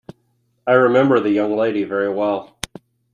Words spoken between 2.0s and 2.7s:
well.